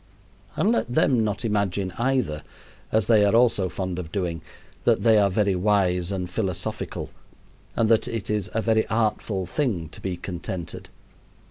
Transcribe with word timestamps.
And 0.55 0.71
let 0.71 0.91
them 0.91 1.23
not 1.23 1.45
imagine, 1.45 1.91
either 1.91 2.41
as 2.91 3.05
they 3.05 3.23
are 3.23 3.35
also 3.35 3.69
fond 3.69 3.99
of 3.99 4.11
doing 4.11 4.41
that 4.83 5.03
they 5.03 5.19
are 5.19 5.29
very 5.29 5.53
wise 5.53 6.11
and 6.11 6.27
philosophical 6.27 7.11
and 7.75 7.87
that 7.89 8.07
it 8.07 8.27
is 8.27 8.49
a 8.55 8.63
very 8.63 8.87
artful 8.87 9.45
thing 9.45 9.89
to 9.89 10.01
be 10.01 10.17
contented. 10.17 10.89